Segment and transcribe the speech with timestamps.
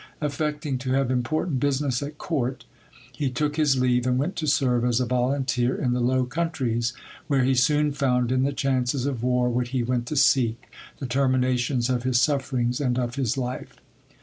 [0.19, 2.65] Affecting to have important business at court,
[3.15, 6.93] he took his leave, and went to serve as a volunteer in the Low Countries;
[7.27, 11.05] where he soon found in the chances of war what he went to seek, the
[11.05, 13.75] terminations of his sufferings and of his life.